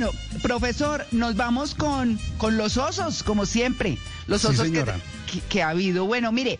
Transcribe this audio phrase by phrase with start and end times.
[0.00, 3.98] Bueno, profesor, nos vamos con, con los osos, como siempre.
[4.28, 4.98] Los Sí, osos que, señora.
[5.30, 6.06] que- que ha habido.
[6.06, 6.58] Bueno, mire,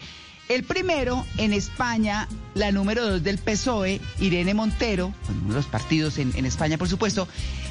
[0.50, 6.18] el primero en España, la número dos del PSOE, Irene Montero, uno de los partidos
[6.18, 7.26] en, en España, por supuesto,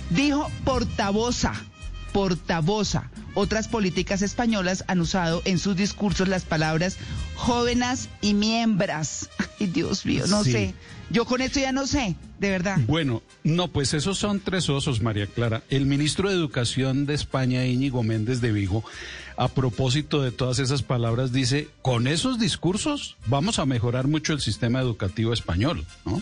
[0.10, 1.54] dijo portavoza,
[2.12, 3.10] portavoza.
[3.34, 6.98] Otras políticas españolas han usado en sus discursos las palabras
[7.36, 9.30] jóvenes y miembras.
[9.60, 10.52] Ay, Dios mío, no Sí.
[10.52, 10.74] sé.
[11.12, 12.78] Yo con esto ya no sé, de verdad.
[12.86, 15.64] Bueno, no, pues esos son tres osos, María Clara.
[15.72, 18.84] El ministro de Educación de España, Íñigo Méndez de Vigo,
[19.36, 24.40] a propósito de todas esas palabras, dice, con esos discursos vamos a mejorar mucho el
[24.42, 26.22] sistema educativo español, ¿no?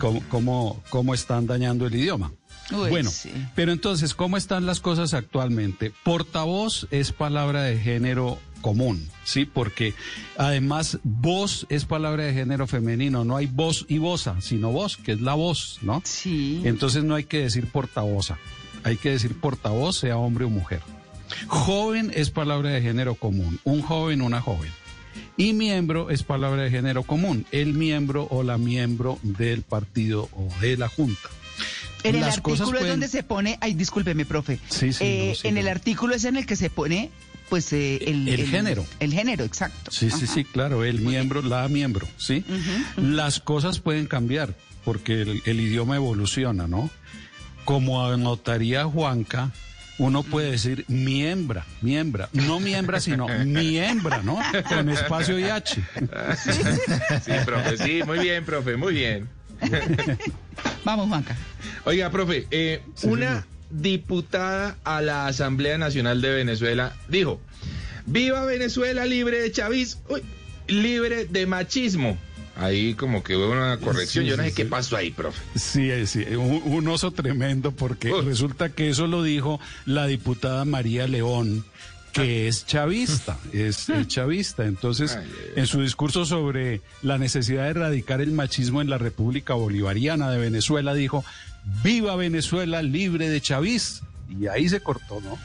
[0.00, 2.32] ¿Cómo, cómo, cómo están dañando el idioma?
[2.70, 3.30] Uy, bueno, sí.
[3.54, 5.92] pero entonces, ¿cómo están las cosas actualmente?
[6.02, 9.44] Portavoz es palabra de género común, ¿sí?
[9.44, 9.92] Porque
[10.38, 15.12] además voz es palabra de género femenino, no hay voz y voza, sino voz, que
[15.12, 16.00] es la voz, ¿no?
[16.04, 16.62] Sí.
[16.64, 18.38] Entonces no hay que decir portavoza,
[18.82, 20.80] hay que decir portavoz, sea hombre o mujer.
[21.46, 24.72] Joven es palabra de género común, un joven, una joven.
[25.36, 30.48] Y miembro es palabra de género común, el miembro o la miembro del partido o
[30.60, 31.28] de la junta.
[32.04, 34.58] En el Las cosas artículo es donde se pone, ay, discúlpeme, profe.
[34.68, 35.60] Sí, sí, Eh, no, sí, en no.
[35.60, 37.10] el artículo es en el que se pone,
[37.48, 38.84] pues, eh, el, El género.
[39.00, 39.90] El género, exacto.
[39.90, 40.34] Sí, sí, Ajá.
[40.34, 42.44] sí, claro, el miembro, la miembro, ¿sí?
[42.96, 46.90] Las cosas pueden cambiar porque el, el idioma evoluciona, ¿no?
[47.64, 49.50] Como anotaría Juanca,
[49.96, 54.38] uno puede decir miembra, miembra, no miembra, sino miembra, ¿no?
[54.68, 55.80] Con espacio y H.
[57.24, 59.28] Sí, profe, sí, muy bien, profe, muy bien.
[60.84, 61.36] Vamos, Juanca.
[61.84, 67.40] Oiga, profe, eh, una diputada a la Asamblea Nacional de Venezuela dijo,
[68.06, 70.22] viva Venezuela libre de chavismo, uy,
[70.68, 72.16] libre de machismo.
[72.56, 74.68] Ahí como que hubo una corrección, Sí, yo no sí, sé qué sí.
[74.68, 75.42] pasó ahí, profe.
[75.56, 78.20] Sí, eh, sí, un, un oso tremendo porque Uy.
[78.24, 81.64] resulta que eso lo dijo la diputada María León,
[82.14, 84.64] que es chavista, es, es chavista.
[84.64, 85.52] Entonces, Ay, ay, ay.
[85.56, 90.38] en su discurso sobre la necesidad de erradicar el machismo en la República Bolivariana de
[90.38, 91.24] Venezuela, dijo,
[91.82, 94.00] viva Venezuela libre de chavis.
[94.40, 95.38] Y ahí se cortó, ¿no?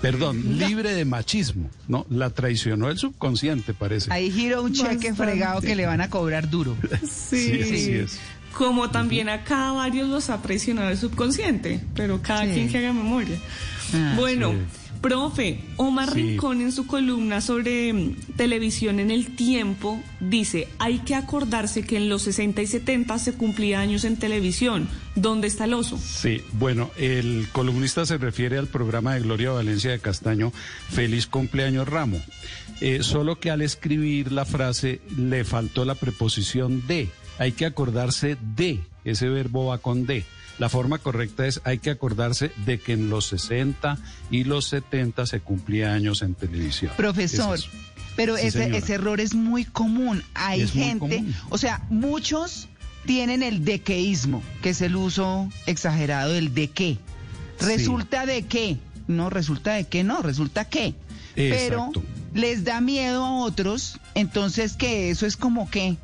[0.00, 2.04] Perdón, libre de machismo, ¿no?
[2.10, 4.12] La traicionó el subconsciente, parece.
[4.12, 5.14] Ahí giró un cheque Bastante.
[5.14, 6.76] fregado que le van a cobrar duro.
[7.02, 8.18] Sí, Sí, así es.
[8.56, 12.52] Como también acá varios los ha presionado el subconsciente, pero cada Sí.
[12.52, 13.36] quien que haga memoria.
[13.94, 14.83] Ah, bueno, sí.
[15.04, 16.22] Profe, Omar Sí.
[16.22, 21.98] Rincón en su columna sobre mm, televisión en el tiempo dice, hay que acordarse que
[21.98, 24.88] en los 60 y 70 se cumplía años en televisión.
[25.14, 25.98] ¿Dónde está el oso?
[25.98, 30.52] Sí, bueno, el columnista se refiere al programa de Gloria Valencia de Castaño,
[30.88, 32.22] Feliz cumpleaños Ramo.
[32.80, 37.10] Eh, solo que al escribir la frase le faltó la preposición de.
[37.38, 40.24] Hay que acordarse de, ese verbo va con de.
[40.58, 43.98] La forma correcta es hay que acordarse de que en los 60
[44.30, 46.92] y los 70 se cumplía años en televisión.
[46.96, 47.70] Profesor, Es eso.
[48.16, 50.22] pero Sí, ese, ese error es muy común.
[50.34, 51.34] Hay Es gente, común.
[51.50, 52.68] o sea, muchos
[53.04, 56.98] tienen el dequeísmo, que es el uso exagerado del de qué.
[57.58, 57.66] Sí.
[57.66, 58.78] Resulta de qué.
[59.08, 60.94] No, resulta de qué, no, resulta que.
[61.34, 62.02] Pero Exacto.
[62.32, 65.96] les da miedo a otros, entonces que eso es como que.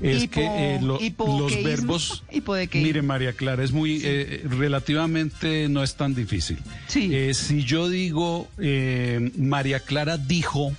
[0.00, 0.98] Es Hipo- que eh, lo-
[1.38, 2.24] los verbos...
[2.74, 4.00] Mire, María Clara, es muy...
[4.04, 6.58] eh, relativamente no es tan difícil.
[6.86, 7.10] Sí.
[7.14, 10.72] Eh, si yo digo, eh, María Clara dijo,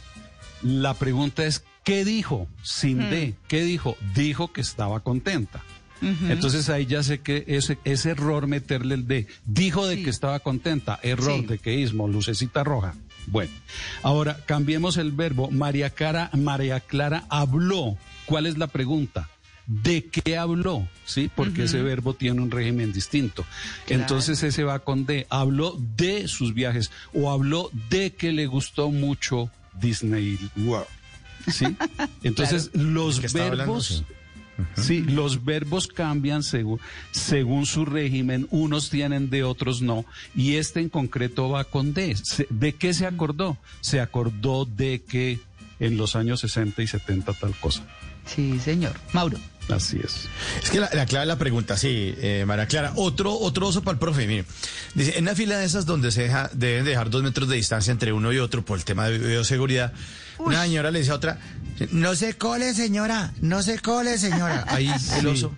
[0.61, 2.47] la pregunta es, ¿qué dijo?
[2.63, 3.09] Sin Mm.
[3.09, 3.97] de, ¿qué dijo?
[4.15, 5.63] Dijo que estaba contenta.
[6.29, 9.25] Entonces ahí ya sé que ese, es error meterle el de.
[9.47, 10.03] Dijo de Sí.
[10.03, 10.99] que estaba contenta.
[11.01, 12.93] Error de queísmo, lucecita roja.
[13.25, 13.51] Bueno,
[14.03, 15.49] ahora cambiemos el verbo.
[15.49, 17.97] María Clara, María Clara habló.
[18.27, 19.29] ¿Cuál es la pregunta?
[19.65, 20.87] ¿De qué habló?
[21.05, 23.45] Sí, porque ese verbo tiene un régimen distinto.
[23.85, 24.01] Claro.
[24.01, 25.25] Entonces ese va con de.
[25.29, 30.87] Habló de sus viajes o habló de que le gustó mucho Disney World.
[31.51, 31.65] ¿Sí?
[32.23, 33.87] Entonces los verbos...
[34.07, 34.13] Sí.
[34.75, 36.79] Sí, los verbos cambian según,
[37.11, 40.03] según su régimen, unos tienen de, otros no,
[40.35, 42.15] y este en concreto va con de.
[42.49, 43.57] ¿De qué se acordó?
[43.81, 45.39] Se acordó de que
[45.79, 47.83] en los años 60 y 70 tal cosa.
[48.25, 48.93] Sí, señor.
[49.13, 49.37] Mauro.
[49.69, 50.29] Así es.
[50.63, 52.93] Es que la, la clave de la pregunta, sí, eh, María Clara.
[52.95, 54.45] Otro, otro oso para el profe, mire.
[54.93, 57.91] Dice, en una fila de esas donde se deja, deben dejar dos metros de distancia
[57.91, 59.93] entre uno y otro por el tema de bioseguridad,
[60.37, 61.39] una señora le dice a otra,
[61.91, 64.63] no se cole, señora, no se cole, señora.
[64.67, 64.89] Ahí
[65.19, 65.53] el oso.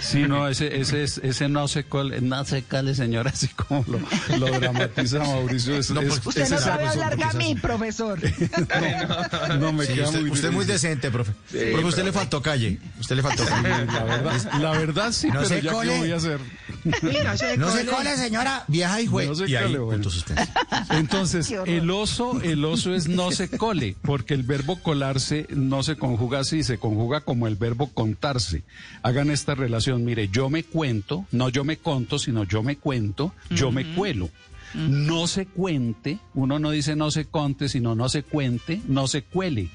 [0.00, 3.84] Sí, no, ese, ese, es- ese no se cole, no se cale, señora, así como
[3.88, 5.76] lo, lo dramatiza Mauricio.
[5.76, 7.60] Es- No, es- porque Usted ese no es sabe hablar es gamín, así.
[7.60, 8.18] profesor.
[9.58, 11.32] No, me Sí, queda usted, muy usted es muy decente, profe.
[11.32, 12.02] profe, usted profe.
[12.04, 12.78] le faltó calle.
[13.00, 13.86] Usted le faltó calle.
[13.86, 15.92] La verdad, la verdad sí, No pero se ya cole.
[15.92, 16.38] qué voy a hacer.
[16.84, 19.28] No se cole, señora, vieja y juez.
[19.28, 20.02] No se y ahí, cole, bueno.
[20.02, 20.52] punto suspenso.
[20.90, 25.96] Entonces, el oso, el oso es no se cole, porque el verbo colarse no se
[25.96, 28.62] conjuga así, se conjuga como el verbo contarse.
[29.02, 33.34] Hagan esta relación, mire, yo me cuento, no yo me conto, sino yo me cuento,
[33.50, 34.30] yo me cuelo.
[34.74, 39.22] No se cuente, uno no dice no se conte, sino no se cuente, no se
[39.22, 39.68] cuele.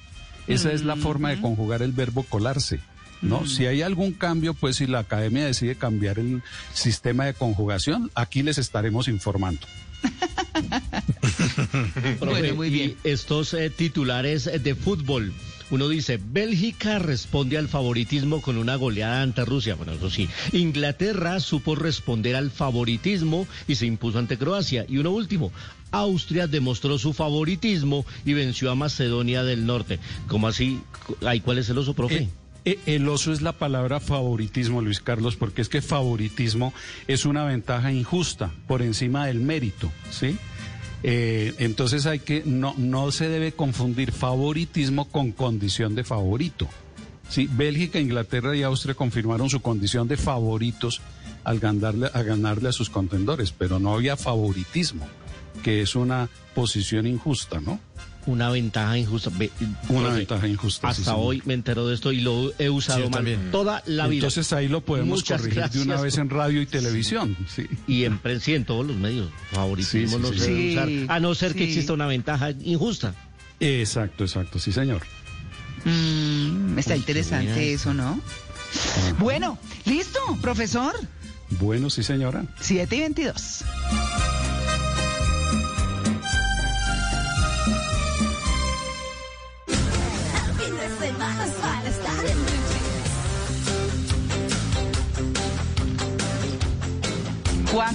[0.48, 2.80] Esa es la forma de conjugar el verbo colarse.
[3.22, 3.48] ¿No?
[3.48, 8.44] Si hay algún cambio, pues si la academia decide cambiar el sistema de conjugación, aquí
[8.44, 9.66] les estaremos informando.
[12.20, 12.96] Bueno, muy y bien.
[13.04, 15.34] estos eh, titulares eh, de fútbol.
[15.72, 19.74] Uno dice, Bélgica responde al favoritismo con una goleada ante Rusia.
[19.76, 20.30] Bueno, eso sí.
[20.52, 24.86] Inglaterra supo responder al favoritismo y se impuso ante Croacia.
[24.88, 25.52] Y uno último,
[25.92, 30.00] Austria demostró su favoritismo y venció a Macedonia del Norte.
[30.28, 30.82] ¿Cómo así?
[31.26, 32.18] Ay, ¿Cuál es el oso, profe?
[32.18, 32.30] Eh,
[32.66, 36.74] el oso es la palabra favoritismo, Luis Carlos, porque es que favoritismo
[37.08, 40.38] es una ventaja injusta por encima del mérito, ¿sí?
[41.04, 46.68] Eh, entonces hay que no no se debe confundir favoritismo con condición de favorito.
[47.30, 51.02] Sí, Bélgica, Inglaterra y Austria confirmaron su condición de favoritos
[51.44, 55.08] al ganarle, a ganarle a sus contendores, pero no había favoritismo,
[55.64, 57.80] que es una posición injusta, ¿no?
[58.28, 59.30] Una ventaja injusta.
[59.90, 60.88] Una ventaja injusta.
[60.88, 63.52] Hasta hoy me entero de esto y lo he usado Sí, mal también.
[63.52, 64.16] toda la vida.
[64.26, 67.38] Entonces ahí lo podemos Muchas corregir de una gracias vez en radio y televisión.
[67.48, 67.68] Sí.
[67.88, 69.30] Y en prensa y en todos los medios.
[69.52, 70.40] Favoritismo Sí, sí, no sí.
[70.40, 70.74] se debe
[71.04, 71.16] usar.
[71.16, 73.14] A no ser que exista una ventaja injusta.
[73.60, 75.02] Exacto, exacto, sí, señor.
[75.86, 78.20] Mm, está interesante eso, ¿no?
[79.20, 80.94] Bueno, listo, profesor.
[81.60, 82.44] Bueno, sí, señora.
[82.60, 83.64] 7 y 22.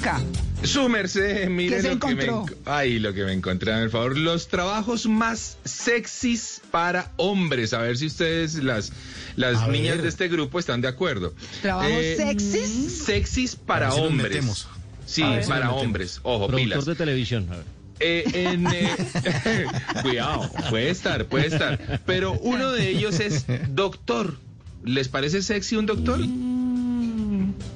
[0.02, 0.20] Juanca,
[0.62, 2.26] Su merced, mire ¿Qué se lo que me
[2.64, 4.18] Ay, lo que me encontré, por favor.
[4.18, 7.72] Los trabajos más sexys para hombres.
[7.72, 8.92] A ver si ustedes, las,
[9.36, 10.02] las A niñas ver.
[10.02, 11.34] de este grupo, están de acuerdo.
[11.62, 13.02] ¿trabajos Eh, sexys?
[13.04, 14.66] Sexys para A ver si nos hombres.
[15.06, 16.20] Sí, A ver si nos para hombres.
[16.22, 16.84] Ojo, Productor pilas.
[16.86, 17.46] de televisión.
[17.50, 17.64] A ver.
[18.02, 18.88] Eh, en, eh,
[20.02, 22.00] cuidado, puede estar, puede estar.
[22.06, 23.44] Pero uno de ellos es
[23.74, 24.36] doctor.
[24.84, 26.20] ¿Les parece sexy un doctor?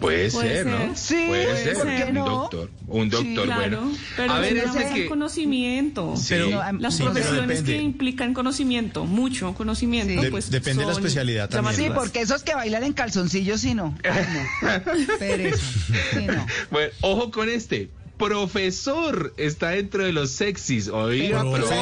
[0.05, 0.97] Puede, Puede ser, ¿no?
[0.97, 1.75] Sí, puede ser.
[1.77, 2.25] ¿por qué un no?
[2.29, 2.71] doctor.
[2.89, 3.93] Un doctor, Claro, bueno.
[4.17, 5.07] pero a ver, es un que.
[5.07, 6.15] conocimiento.
[6.17, 6.27] Sí.
[6.31, 10.29] Pero- No, am- Las Sí, profesiones que implican conocimiento, mucho conocimiento, Sí.
[10.31, 11.75] pues De- depende de la especialidad también.
[11.77, 13.97] Sí, porque esos que bailan en calzoncillos, sí no.
[14.05, 15.17] Ay, no.
[15.19, 15.65] Pereza.
[16.13, 16.47] Sí, no.
[16.71, 17.89] Bueno, ojo con este.
[18.19, 20.89] Profesor está dentro de los sexys.
[20.89, 21.75] Oiga, Pero, profe.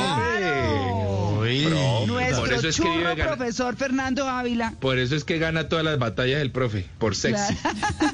[1.41, 1.65] Uy.
[1.67, 4.75] Profe, Nuestro por eso es que vive gana- profesor Fernando Ávila.
[4.81, 7.55] Por eso es que gana todas las batallas el profe, por sexy.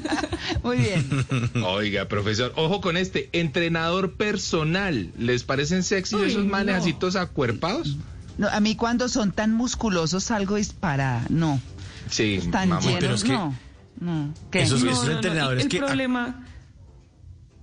[0.63, 1.25] Muy bien.
[1.65, 5.11] Oiga, profesor, ojo con este, entrenador personal.
[5.17, 7.19] ¿Les parecen sexy Uy, esos manes no.
[7.19, 7.97] acuerpados?
[8.37, 11.23] No, a mí cuando son tan musculosos salgo disparada.
[11.29, 11.59] No.
[12.09, 12.81] Sí, Tan mamá.
[12.81, 13.55] llenos, pero es que no.
[13.99, 14.33] No.
[14.51, 14.61] ¿Qué?
[14.61, 16.45] Esos- No, esos no, no, entrenadores El que- problema.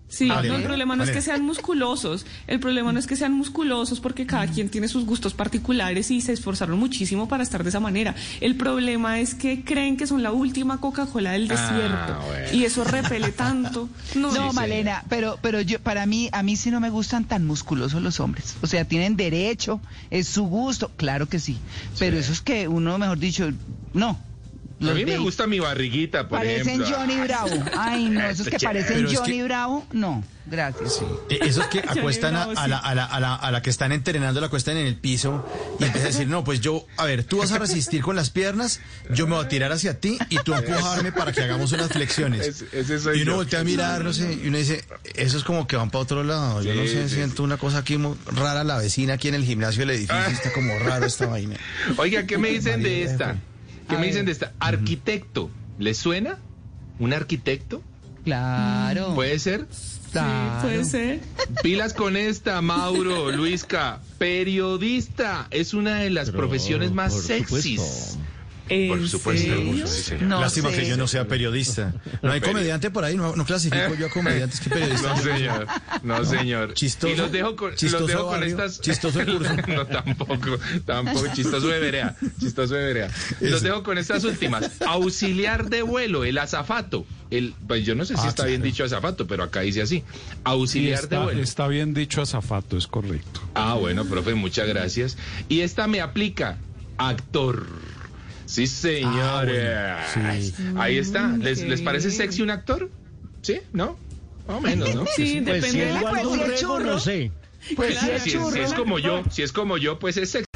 [0.09, 2.27] Sí, Vale, no, el problema no es que sean musculosos.
[2.47, 6.21] El problema no es que sean musculosos porque cada quien tiene sus gustos particulares y
[6.21, 8.15] se esforzaron muchísimo para estar de esa manera.
[8.41, 12.27] El problema es que creen que son la última Coca-Cola del Ah, desierto.
[12.29, 12.49] bueno.
[12.53, 13.89] Y eso repele tanto.
[14.15, 17.25] No, No, Sí, Malena, pero, pero yo, para mí, a mí sí no me gustan
[17.25, 18.57] tan musculosos los hombres.
[18.63, 21.59] O sea, tienen derecho, es su gusto, claro que sí.
[21.99, 23.51] Pero eso es que uno, mejor dicho,
[23.93, 24.19] no.
[24.79, 26.97] A mí me gusta mi barriguita, por Parecen ejemplo.
[26.99, 27.51] Johnny Bravo.
[27.79, 31.01] Ay, no, esos que parecen Pero es Johnny que- Bravo, no, gracias.
[31.31, 32.71] Eh, Esos que acuestan a, Bravo, a sí.
[32.71, 35.47] la, a, la, a, la, a la que están entrenando, la acuestan en el piso
[35.81, 38.29] y empiezan a decir, no, pues yo, a ver, tú vas a resistir con las
[38.29, 38.81] piernas,
[39.11, 41.89] yo me voy a tirar hacia ti y tú a empujarme para que hagamos unas
[41.89, 42.63] flexiones.
[43.03, 43.37] Soy y uno yo.
[43.37, 46.23] voltea a mirar, no sé, y uno dice, eso es como que van para otro
[46.23, 46.63] lado.
[46.63, 49.45] Yo no sé, sí, siento una cosa aquí muy rara, la vecina aquí en el
[49.47, 51.57] gimnasio del edificio, está como raro esta vaina.
[51.97, 53.37] Oiga, ¿qué me dicen de esta?
[53.89, 54.11] ¿Qué A me ver.
[54.13, 54.53] dicen de esta?
[54.59, 55.51] Arquitecto.
[55.79, 56.39] ¿Les suena?
[56.99, 57.83] ¿Un arquitecto?
[58.25, 59.15] Claro.
[59.15, 59.67] ¿Puede ser?
[60.13, 60.61] claro.
[60.61, 61.21] Sí, puede ser.
[61.63, 64.01] Pilas con esta, Mauro, Luisca.
[64.19, 67.81] Periodista es una de las profesiones más sexys.
[67.81, 68.19] supuesto.
[68.67, 69.47] Por ¿En supuesto.
[69.55, 69.87] serio?
[69.87, 70.23] Sí, señor.
[70.25, 70.77] No Lástima sé.
[70.81, 71.95] que yo no sea periodista.
[72.23, 75.17] No hay comediante por ahí, no, no clasifico yo a comediantes que periodistas.
[75.17, 75.67] No, señor.
[76.03, 76.75] No, señor.
[76.75, 77.13] Chistoso.
[77.13, 78.49] Y los dejo con, Chistoso los dejo con barrio.
[78.49, 78.81] estas.
[78.81, 79.53] Chistoso el curso.
[79.69, 80.59] no, tampoco.
[80.85, 81.27] Tampoco.
[81.35, 82.17] Chistoso de verea.
[82.41, 83.11] Chistoso de verea.
[83.41, 84.71] Los dejo con estas últimas.
[84.87, 87.07] Auxiliar de vuelo, el azafato.
[87.31, 88.73] El, pues yo no sé si Ah, está bien claro.
[88.73, 90.03] dicho azafato, pero acá dice así.
[90.45, 91.43] Auxiliar de está, vuelo.
[91.43, 93.41] está bien dicho azafato, es correcto.
[93.55, 95.17] Ah, bueno, profe, muchas gracias.
[95.49, 96.57] Y esta me aplica.
[96.99, 97.67] Actor.
[98.47, 99.99] Sí, señores.
[100.15, 100.55] sí.
[100.77, 101.29] Ahí está.
[101.29, 101.69] ¿Les, ok.
[101.69, 102.91] ¿Les parece sexy un actor?
[103.43, 103.61] ¿Sí?
[103.73, 103.97] ¿No?
[104.47, 105.05] Más o menos, ¿no?
[105.15, 106.85] Sí, Pues si depende es de la pues, si churro.
[106.85, 107.31] no sé.
[107.75, 110.31] Pues sí, es Si es, si es como yo, si es como yo, pues es
[110.31, 110.47] sexy.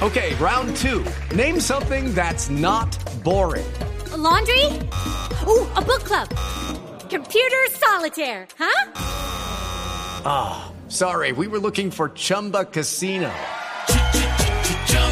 [0.00, 1.04] Okay, round two.
[1.36, 2.88] Name something that's not
[3.22, 3.64] boring.
[4.16, 4.64] laundry?
[5.46, 6.28] Ooh, a book club.
[7.10, 8.90] Computer solitaire, huh?
[10.88, 13.30] Sorry, we were looking for Chumba Casino.